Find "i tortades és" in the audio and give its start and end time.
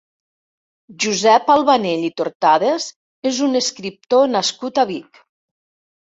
2.07-3.41